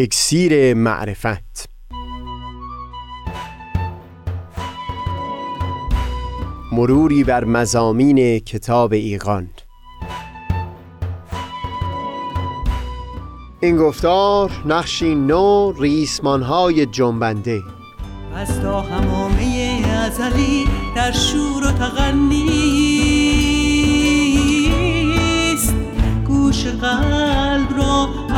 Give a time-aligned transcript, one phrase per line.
[0.00, 1.68] اکسیر معرفت.
[6.72, 9.48] مروری بر مزامین کتاب ایقان
[13.60, 17.62] این گفتار نقشی نو ریسمانهای جنبنده.
[18.34, 20.64] از تا همامه ازلی
[20.96, 22.54] در شور و تغنیست.
[26.26, 27.47] گوش قلب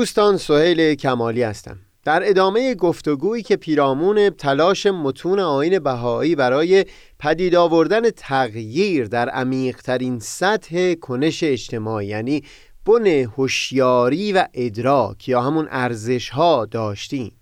[0.00, 1.76] دوستان سهیل کمالی هستم.
[2.04, 6.84] در ادامه گفتگویی که پیرامون تلاش متون آین بهایی برای
[7.18, 12.42] پدید آوردن تغییر در عمیقترین سطح کنش اجتماعی یعنی
[12.86, 17.32] بن هوشیاری و ادراک یا همون ارزش ها داشتیم.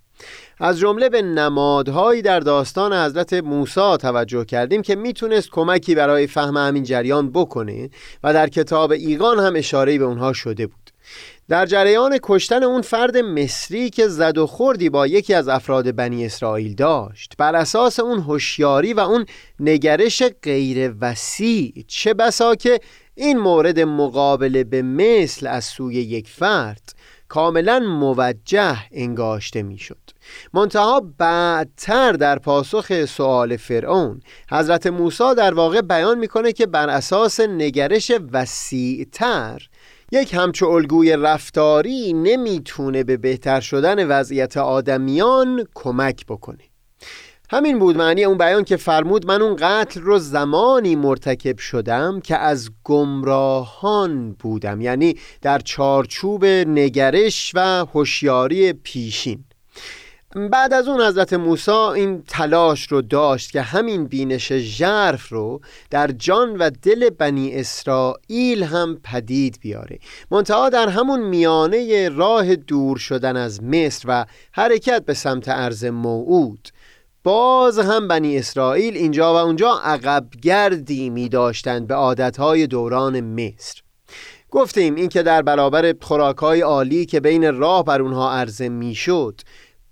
[0.60, 6.56] از جمله به نمادهایی در داستان حضرت موسی توجه کردیم که می‌تونست کمکی برای فهم
[6.56, 7.90] همین جریان بکنه
[8.24, 10.88] و در کتاب ایقان هم اشاره به اونها شده بود.
[11.48, 16.26] در جریان کشتن اون فرد مصری که زد و خوردی با یکی از افراد بنی
[16.26, 19.26] اسرائیل داشت بر اساس اون هوشیاری و اون
[19.60, 22.80] نگرش غیر وسیع چه بسا که
[23.14, 26.94] این مورد مقابله به مثل از سوی یک فرد
[27.28, 30.10] کاملا موجه انگاشته می‌شد.
[30.54, 37.40] منتها بعدتر در پاسخ سوال فرعون حضرت موسی در واقع بیان می‌کنه که بر اساس
[37.40, 39.68] نگرش وسیعتر
[40.12, 46.64] یک همچو الگوی رفتاری نمی‌تونه به بهتر شدن وضعیت آدمیان کمک بکنه.
[47.50, 52.36] همین بود معنی اون بیان که فرمود من اون قتل رو زمانی مرتکب شدم که
[52.36, 59.44] از گمراهان بودم یعنی در چارچوب نگرش و هوشیاری پیشین.
[60.36, 66.06] بعد از اون حضرت موسی این تلاش رو داشت که همین بینش ژرف رو در
[66.06, 69.98] جان و دل بنی اسرائیل هم پدید بیاره.
[70.30, 76.68] منتها در همون میانه راه دور شدن از مصر و حرکت به سمت عرض موعود
[77.24, 83.82] باز هم بنی اسرائیل اینجا و اونجا عقب گردی می داشتند به عادتهای دوران مصر.
[84.50, 89.40] گفتیم این که در برابر خوراکهای عالی که بین راه بر اونها عرضه می‌شد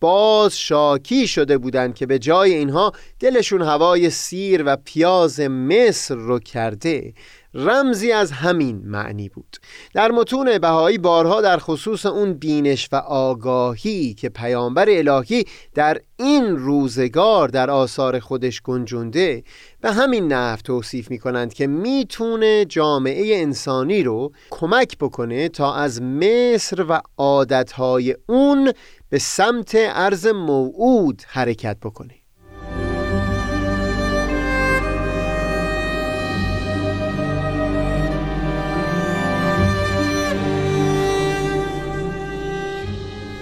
[0.01, 6.39] باز شاکی شده بودند که به جای اینها دلشون هوای سیر و پیاز مصر رو
[6.39, 7.13] کرده.
[7.57, 9.57] رمزی از همین معنی بود.
[9.95, 15.45] در متون بهایی بارها در خصوص اون بینش و آگاهی که پیامبر الهی
[15.75, 19.43] در این روزگار در آثار خودش گنجونده
[19.81, 26.03] به همین نحو توصیف می کنند که می‌تونه جامعه انسانی رو کمک بکنه تا از
[26.03, 28.73] مصر و عادتهای اون
[29.09, 32.26] به سمت عرض موعود حرکت بکنه.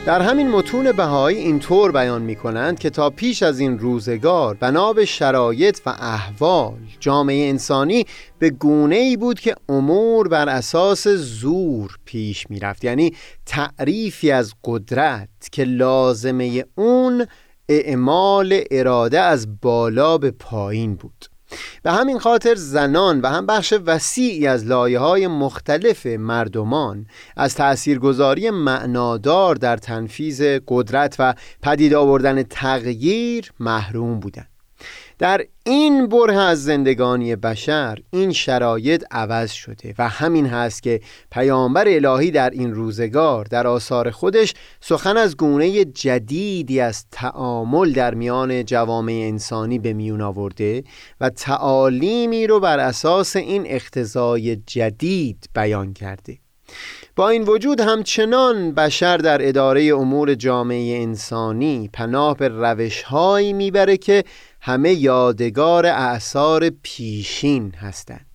[0.06, 4.92] در همین متون بهایی اینطور بیان می کنند که تا پیش از این روزگار بنا
[4.92, 8.04] به شرایط و احوال جامعه انسانی
[8.38, 13.14] به گونه ای بود که امور بر اساس زور پیش می رفت یعنی
[13.47, 17.26] تعریفی از قدرت که لازمه اون
[17.69, 21.34] اعمال اراده از بالا به پایین بود.
[21.82, 27.06] به همین خاطر زنان و هم بخش وسیعی از لایه های مختلف مردمان
[27.37, 34.53] از تأثیرگذاری معنادار در تنفیز قدرت و پدید آوردن تغییر محروم بودند.
[35.19, 41.84] در این بره از زندگانی بشر این شرایط عوض شده و همین هست که پیامبر
[41.88, 48.64] الهی در این روزگار در آثار خودش سخن از گونه جدیدی از تعامل در میان
[48.64, 50.84] جوامع انسانی به میون آورده
[51.20, 56.38] و تعالیمی رو بر اساس این اختزای جدید بیان کرده.
[57.17, 64.25] با این وجود همچنان بشر در اداره امور جامعه انسانی پناه به روشهایی می‌بره که
[64.66, 68.26] همه یادگار اعثار پیشین هستند.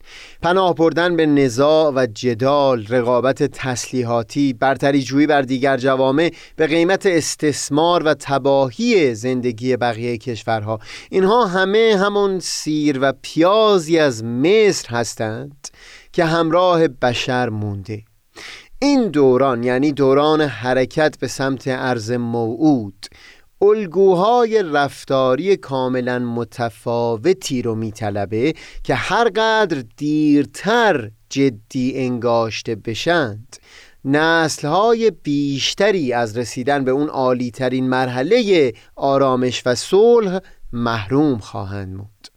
[0.42, 7.06] پناه بردن به نزاع و جدال رقابت تسلیحاتی برتری جویی بر دیگر جوامع به قیمت
[7.06, 10.80] استثمار و تباهی زندگی بقیه کشورها.
[11.10, 15.68] اینها همه همون سیر و پیازی از مصر هستند
[16.14, 18.04] که همراه بشر مونده.
[18.82, 23.06] این دوران یعنی دوران حرکت به سمت عرض موعود
[23.62, 28.54] الگوهای رفتاری کاملا متفاوتی رو میطلبه
[28.84, 33.58] که هر قدر دیرتر جدی انگاشته بشند.
[34.06, 40.40] نسلهای بیشتری از رسیدن به اون عالی ترین مرحله آرامش و صلح
[40.74, 42.29] محروم خواهند بود.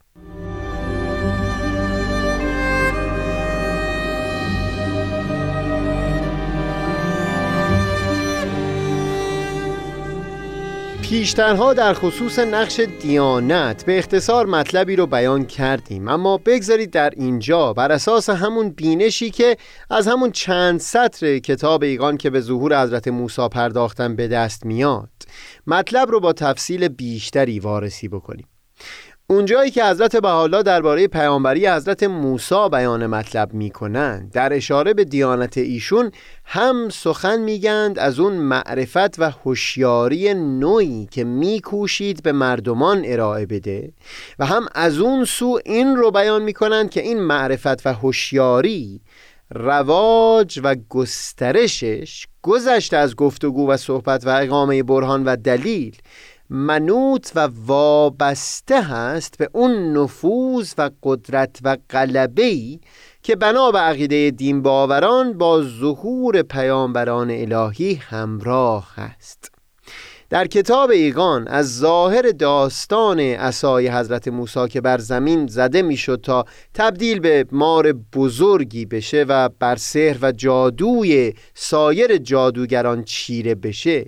[11.12, 16.08] پیشترها در خصوص نقش دیانت به اختصار مطلبی رو بیان کردیم.
[16.08, 19.56] اما بگذارید در اینجا بر اساس همون بینشی که
[19.90, 25.10] از همون چند سطر کتاب ایقان که به ظهور حضرت موسی پرداختن به دست میاد
[25.66, 28.46] مطلب رو با تفصیل بیشتری وارسی بکنیم.
[29.32, 35.58] اونجایی که حضرت بحالا درباره پیامبری حضرت موسی بیان مطلب می‌کنند در اشاره به دیانت
[35.58, 36.10] ایشون
[36.44, 43.92] هم سخن میگند از اون معرفت و هوشیاری نوعی که میکوشید به مردمان ارائه بده
[44.38, 49.00] و هم از اون سو این رو بیان می‌کنند که این معرفت و هوشیاری
[49.54, 55.96] رواج و گسترشش گذشته از گفتگو و صحبت و اقامه برهان و دلیل
[56.54, 62.80] منوط و وابسته هست به اون نفوذ و قدرت و قلبه‌ای
[63.22, 69.52] که بنا به عقیده دین باوران با ظهور پیامبران الهی همراه است
[70.30, 76.44] در کتاب ایگان از ظاهر داستان اسای حضرت موسی که بر زمین زده می‌شد تا
[76.74, 84.04] تبدیل به مار بزرگی بشه و بر سحر و جادوی سایر جادوگران چیره بشه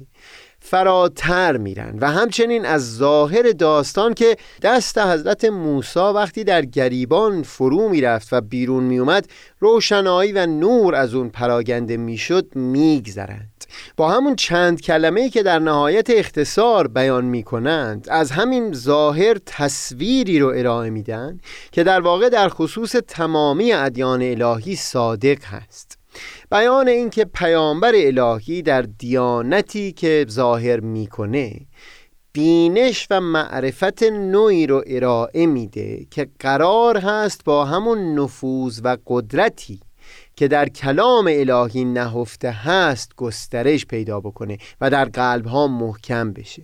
[0.66, 7.88] فراتر میرن و همچنین از ظاهر داستان که دست حضرت موسی وقتی در گریبان فرو
[7.88, 9.26] می‌رفت و بیرون میومد
[9.61, 13.64] روشنایی و نور از اون پراگنده می‌شد میگذرند.
[13.96, 20.52] با همون چند کلمه که در نهایت اختصار بیان می‌کنند از همین ظاهر تصویری رو
[20.56, 21.40] ارائه میدن
[21.72, 26.03] که در واقع در خصوص تمامی ادیان الهی صادق هست.
[26.50, 31.61] بیان اینکه پیامبر الهی در دیانتی که ظاهر می‌کنه
[32.32, 39.81] بینش و معرفت نوعی رو ارائه میده که قرار هست با همون نفوذ و قدرتی
[40.37, 46.62] که در کلام الهی نهفته هست گسترش پیدا بکنه و در قلب ها محکم بشه.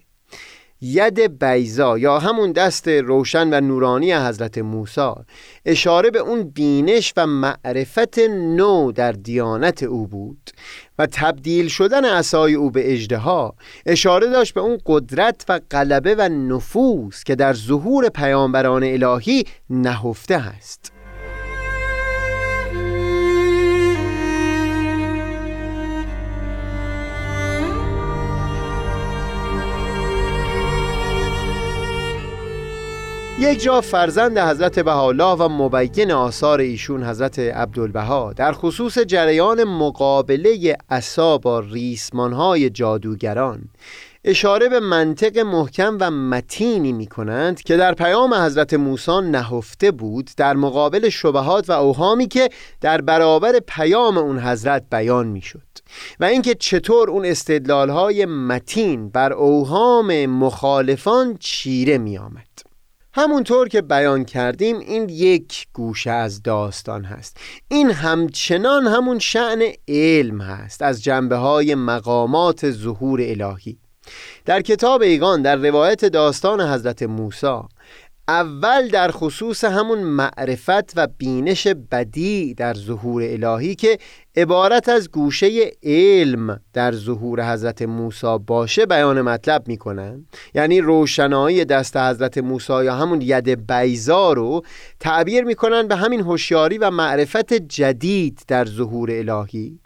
[0.83, 5.11] ید بیزا یا همون دست روشن و نورانی حضرت موسی.
[5.65, 10.51] اشاره به اون بینش و معرفت نو در دیانت او بود
[10.99, 13.55] و تبدیل شدن عصای او به اجدها
[13.87, 20.35] اشاره داشت به اون قدرت و غلبه و نفوذ که در ظهور پیامبران الهی نهفته
[20.35, 21.00] است.
[33.41, 38.33] یک جا فرزند حضرت بهاءالله و مبین آثار ایشون حضرت عبدالبها.
[38.33, 43.63] در خصوص جریان مقابله عصا با ریسمانهای جادوگران.
[44.25, 50.31] اشاره به منطق محکم و متینی می کنند که در پیام حضرت موسی نهفته بود
[50.37, 52.49] در مقابل شبهات و اوهامی که
[52.81, 55.63] در برابر پیام اون حضرت بیان می شد
[56.21, 62.70] و اینکه چطور اون استدلال متین بر اوهام مخالفان چیره می آمد
[63.13, 67.37] همونطور که بیان کردیم این یک گوشه از داستان هست.
[67.69, 73.79] این همچنان همون شعن علم هست از جنبه های مقامات ظهور الهی.
[74.45, 77.61] در کتاب ایگان در روایت داستان حضرت موسی
[78.31, 83.99] اول در خصوص همون معرفت و بینش بدی در ظهور الهی که
[84.37, 90.27] عبارت از گوشه علم در ظهور حضرت موسی باشه بیان مطلب می‌کنن.
[90.55, 94.63] یعنی روشنایی دست حضرت موسی یا همون ید بیزا رو
[95.01, 99.79] تعبیر می‌کنن به همین هوشیاری و معرفت جدید در ظهور الهی.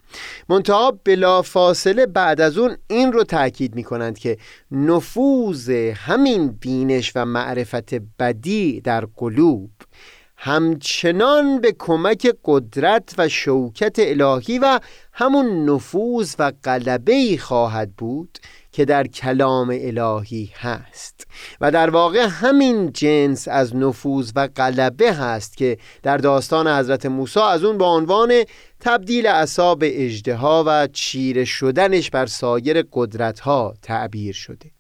[0.49, 4.39] منتها بلا فاصله بعد از اون این رو تاکید می کنند که
[4.71, 9.71] نفوذ همین بینش و معرفت بدی در قلوب
[10.37, 14.81] همچنان به کمک قدرت و شوکت الهی و
[15.13, 18.39] همون نفوذ و قلبه خواهد بود
[18.75, 21.27] که در کلام الهی هست.
[21.61, 27.41] و در واقع همین جنس از نفوذ و غلبه هست که در داستان حضرت موسی
[27.41, 28.33] از اون به عنوان
[28.81, 34.71] تبدیل اصاب اجدها و چیره شدنش بر سایر قدرت ها تعبیر شده.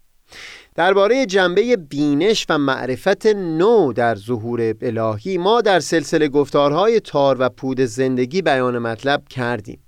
[0.74, 7.48] درباره جنبه بینش و معرفت نو در ظهور الهی ما در سلسله گفتارهای تار و
[7.48, 9.83] پود زندگی بیان مطلب کردیم.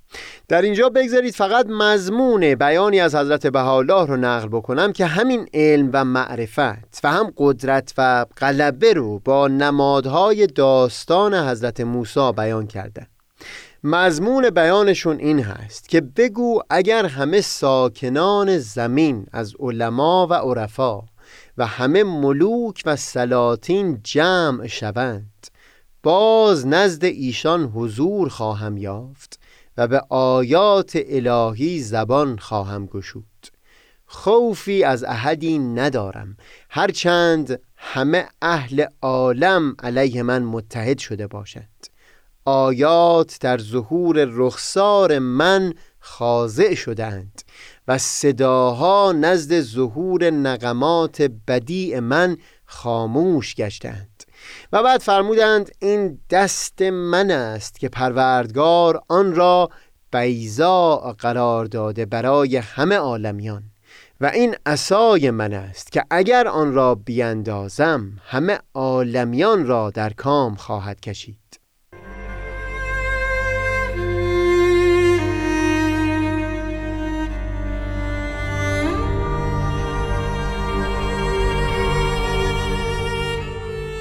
[0.49, 5.91] در اینجا بگذارید فقط مضمون بیانی از حضرت بهاءالله رو نقل بکنم که همین علم
[5.93, 13.07] و معرفت و هم قدرت و غلبه رو با نمادهای داستان حضرت موسی بیان کرده.
[13.85, 21.03] مضمون بیانشون این هست که بگو اگر همه ساکنان زمین از علما و عرفا
[21.59, 25.47] و همه ملوک و سلاطین جمع شوند
[26.03, 29.41] باز نزد ایشان حضور خواهم یافت
[29.77, 33.25] و به آیات الهی زبان خواهم گشود.
[34.07, 36.37] خوفی از احدی ندارم.
[36.71, 41.87] هرچند همه اهل عالم علیه من متحد شده باشند.
[42.45, 47.43] آیات در ظهور رخسار من خاضع شدند
[47.89, 54.23] و صداها نزد ظهور نقمات بدیع من خاموش گشتند
[54.73, 59.71] و بعد فرمودند این دست من است که پروردگار آن را
[60.13, 63.63] بیزا قرار داده برای همه عالمیان
[64.21, 70.55] و این عصای من است که اگر آن را بیندازم همه عالمیان را در کام
[70.55, 71.66] خواهد کشید.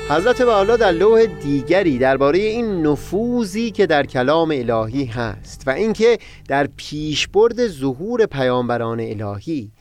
[0.09, 6.17] حضرت والا در لوح دیگری درباره این نفوذی که در کلام الهی هست و اینکه
[6.47, 9.71] در پیشبرد ظهور پیامبران الهی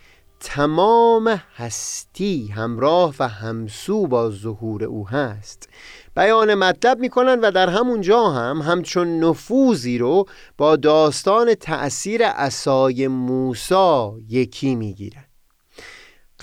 [0.41, 5.69] تمام هستی همراه و همسو با ظهور او هست.
[6.17, 10.25] بیان مطلب می‌کنن و در همون جا هم همچون نفوذی رو
[10.59, 15.25] با داستان تأثیر عصای موسی یکی می‌گیرن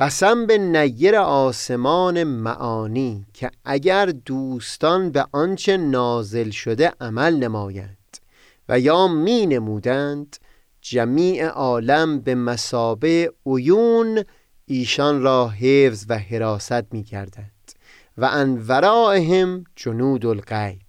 [0.02, 8.18] قسم به نیر آسمان معانی که اگر دوستان به آنچه نازل شده عمل نمایند
[8.70, 10.38] و یا می نمودند
[10.82, 14.24] جمیع عالم به مسابه عیون
[14.66, 17.72] ایشان را حفظ و حراست می کردند
[18.18, 20.82] و ان جنود الغیب.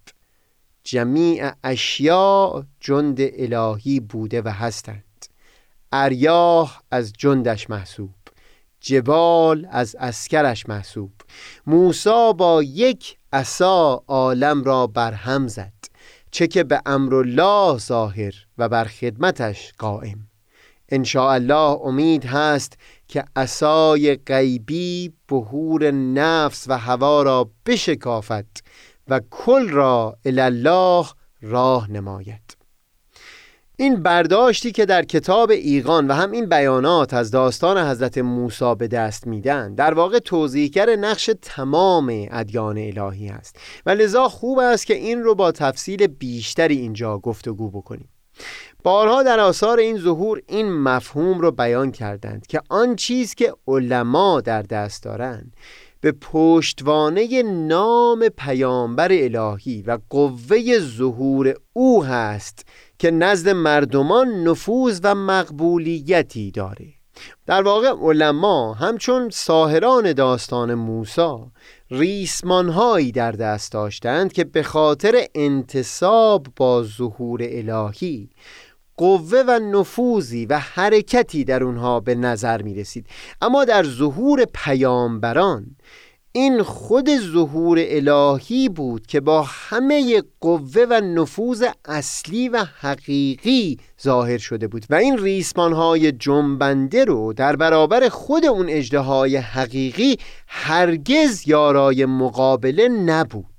[0.83, 5.25] جمیع اشیاء جند الهی بوده و هستند.
[5.91, 8.22] اریاح از جندش محسوب.
[8.83, 11.11] جبال از اسکرش محسوب.
[11.67, 15.73] موسا با یک عصا عالم را برهم زد
[16.31, 20.27] چه که به امر الله ظاهر و بر خدمتش قائم.
[20.89, 28.63] ان الله امید هست که عصای غیبی بهور نفس و هوا را بشکافت
[29.07, 31.05] و کل را الله
[31.41, 32.62] راه نماید.
[33.77, 38.87] این برداشتی که در کتاب ایقان و هم این بیانات از داستان حضرت موسی به
[38.87, 43.55] دست میدن در واقع توضیحگر نقش تمام ادیان الهی است.
[43.85, 48.09] و لذا خوب است که این رو با تفصیل بیشتری اینجا گفتگو بکنیم.
[48.83, 54.41] بارها در آثار این ظهور این مفهوم رو بیان کردند که آن چیز که علما
[54.41, 55.55] در دست دارند
[56.01, 62.65] به پشتوانه نام پیامبر الهی و قوه ظهور او هست
[63.03, 66.87] که نزد مردمان نفوذ و مقبولیتی داره.
[67.45, 71.51] در واقع علما همچون ساهران داستان موسا
[71.91, 78.29] ریسمانهایی در دست داشتند که به خاطر انتصاب با ظهور الهی
[78.97, 83.07] قوه و نفوذی و حرکتی در اونها به نظر می رسید
[83.41, 85.75] اما در ظهور پیامبران
[86.35, 94.37] این خود ظهور الهی بود که با همه قوه و نفوذ اصلی و حقیقی ظاهر
[94.37, 98.99] شده بود و این ریسمانهای جنبنده رو در برابر خود اون اجده
[99.41, 103.52] حقیقی هرگز یارای مقابله نبود.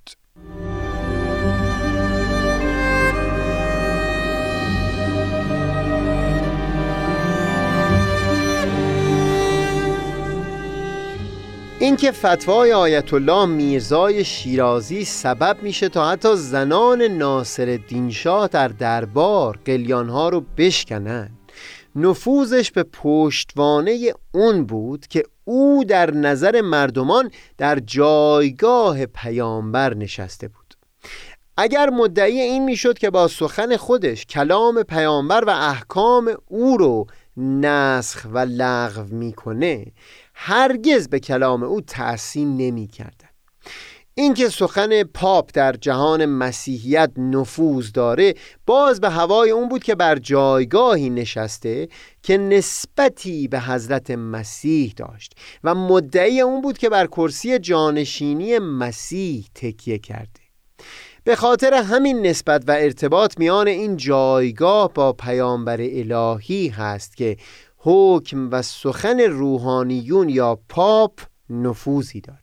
[11.85, 19.59] اینکه فتوای آیت الله میرزای شیرازی سبب میشه تا حتی زنان ناصر شاه در دربار
[19.65, 21.31] قلیانها رو بشکنن
[21.97, 30.75] نفوذش به پشتوانه اون بود که او در نظر مردمان در جایگاه پیامبر نشسته بود.
[31.57, 38.27] اگر مدعی این می‌شد که با سخن خودش کلام پیامبر و احکام او رو نسخ
[38.33, 39.87] و لغو می‌کنه
[40.35, 43.29] هرگز به کلام او تحسین نمی کردن.
[44.17, 48.35] اینکه سخن پاپ در جهان مسیحیت نفوذ داره
[48.67, 51.89] باز به هوای اون بود که بر جایگاهی نشسته
[52.23, 55.33] که نسبتی به حضرت مسیح داشت
[55.65, 60.41] و مدعی اون بود که بر کرسی جانشینی مسیح تکیه کرده
[61.25, 67.37] به خاطر همین نسبت و ارتباط میان این جایگاه با پیامبر الهی هست که
[67.87, 72.39] حکم و سخن روحانیون یا پاپ نفوذی داره.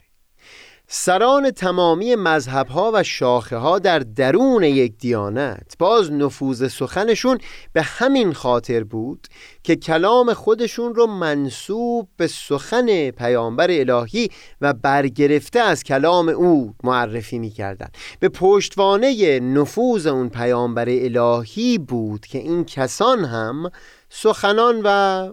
[0.94, 7.38] سران تمامی مذهب ها و شاخه ها در درون یک دیانت باز نفوذ سخنشون
[7.74, 9.28] به همین خاطر بود
[9.64, 14.30] که کلام خودشون رو منصوب به سخن پیامبر الهی
[14.62, 17.90] و برگرفته از کلام او معرفی می‌کردن.
[18.20, 23.72] به پشتوانه نفوذ اون پیامبر الهی بود که این کسان هم
[24.14, 24.88] سخنان و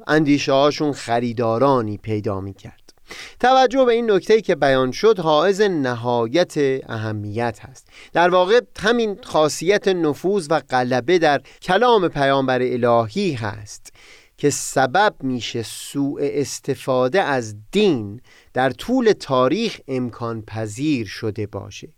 [0.07, 2.95] اندیشه هاشون خریدارانی پیدا می‌کرد.
[3.41, 6.55] توجه به این نکته که بیان شد حائز نهایت
[6.89, 7.89] اهمیت هست.
[8.13, 13.93] در واقع همین خاصیت نفوذ و غلبه در کلام پیامبر الهی هست
[14.37, 18.21] که سبب میشه سوء استفاده از دین
[18.55, 21.89] در طول تاریخ امکان پذیر شده باشه.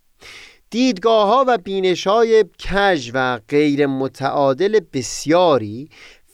[0.70, 5.88] دیدگاه ها و بینش های کج و غیر متعادل بسیاری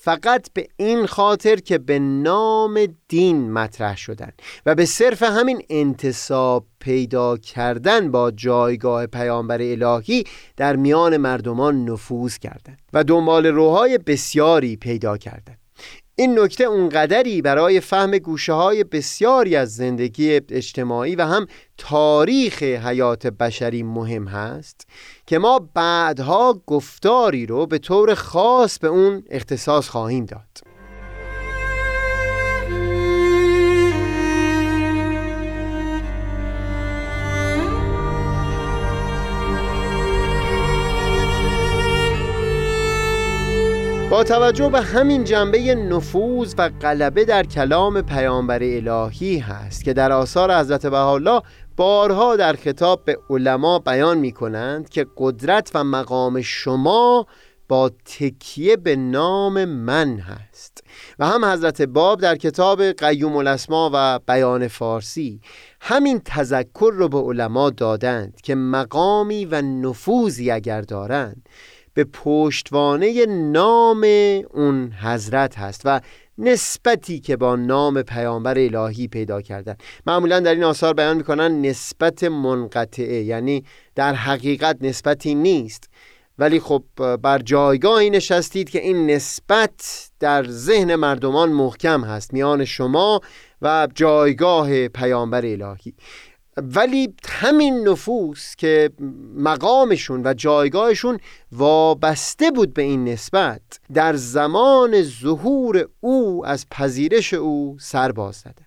[0.07, 4.33] فقط به این خاطر که به نام دین مطرح شدن
[4.67, 10.25] و به صرف همین انتصاب پیدا کردن با جایگاه پیامبر الهی
[10.57, 15.56] در میان مردمان نفوذ کردند و دنبال روهای بسیاری پیدا کردند.
[16.19, 21.47] این نکته اونقدری برای فهم گوشه های بسیاری از زندگی اجتماعی و هم
[21.79, 24.87] تاریخ حیات بشری مهم هست
[25.27, 30.76] که ما بعدها گفتاری رو به طور خاص به اون اختصاص خواهیم داد.
[44.25, 50.59] توجه به همین جنبه نفوذ و غلبه در کلام پیامبر الهی هست که در آثار
[50.59, 51.43] حضرت بهاءالله
[51.77, 57.27] بارها در خطاب به علما بیان می کنند که قدرت و مقام شما
[57.69, 60.85] با تکیه به نام من هست.
[61.19, 65.41] و هم حضرت باب در کتاب قیوم الاسما و بیان فارسی
[65.81, 71.49] همین تذکر رو به علما دادند که مقامی و نفوذی اگر دارند
[71.97, 74.05] به پشتوانه نام
[74.55, 76.01] اون حضرت هست و
[76.39, 79.77] نسبتی که با نام پیامبر الهی پیدا کردن.
[80.07, 85.91] معمولا در این آثار بیان می‌کنن نسبت منقطعه یعنی در حقیقت نسبتی نیست.
[86.39, 86.85] ولی خب
[87.23, 93.21] بر جایگاهی نشستید که این نسبت در ذهن مردمان محکم هست میان شما
[93.63, 95.95] و جایگاه پیامبر الهی.
[96.57, 98.91] ولی همین نفوس که
[99.37, 101.19] مقامشون و جایگاهشون
[101.53, 103.63] وابسته بود به این نسبت
[103.95, 108.67] در زمان ظهور او از پذیرش او سر باز زده.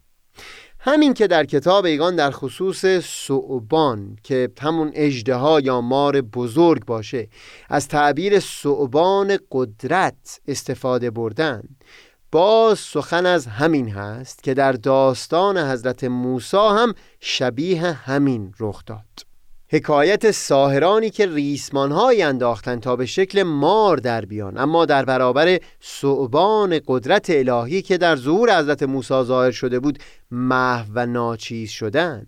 [0.81, 7.27] همین که در کتاب ایگان در خصوص صعبان که همون اجده یا مار بزرگ باشه
[7.69, 11.63] از تعبیر صعبان قدرت استفاده بردن.
[12.31, 19.29] باز سخن از همین هست که در داستان حضرت موسی هم شبیه همین رخ داد.
[19.71, 26.79] حکایت ساهرانی که ریسمانهایی انداختند تا به شکل مار در بیان اما در برابر صعبان
[26.87, 29.99] قدرت الهی که در ظهور حضرت موسی ظاهر شده بود
[30.31, 32.27] محو و ناچیز شدند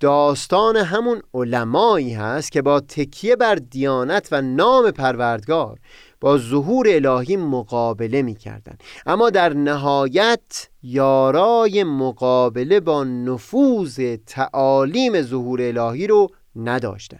[0.00, 5.78] داستان همون علمایی هست که با تکیه بر دیانت و نام پروردگار
[6.20, 8.78] با ظهور الهی مقابله می کردن.
[9.06, 17.18] اما در نهایت یارای مقابله با نفوذ تعالیم ظهور الهی رو نداشتن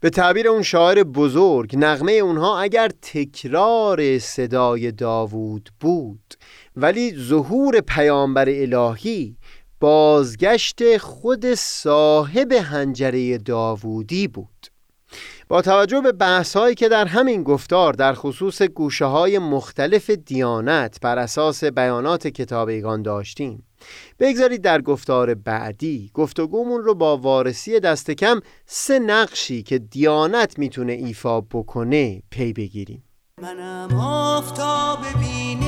[0.00, 6.34] به تعبیر اون شاعر بزرگ نغمه اونها اگر تکرار صدای داوود بود
[6.76, 9.36] ولی ظهور پیامبر الهی
[9.80, 14.66] بازگشت خود صاحب هنجره داوودی بود
[15.48, 20.98] با توجه به بحث هایی که در همین گفتار در خصوص گوشه های مختلف دیانت
[21.02, 23.66] بر اساس بیانات کتاب ایگان داشتیم.
[24.20, 30.92] بگذارید در گفتار بعدی گفتگومون رو با وارسی دست کم سه نقشی که دیانت می‌تونه
[30.92, 33.04] ایفا بکنه پی بگیریم.
[33.42, 35.65] منم آفتاب بینش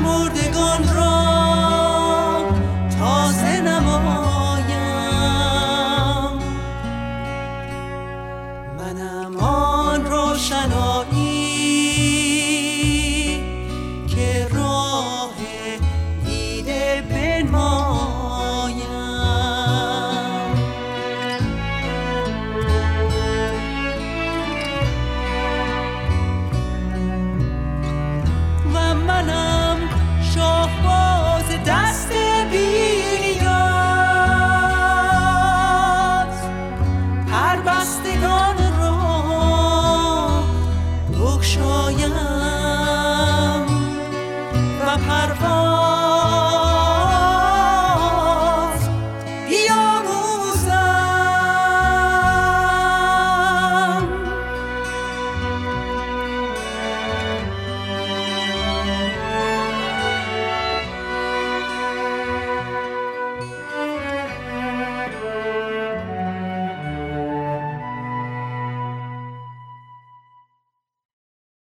[0.00, 1.09] پشمردگان را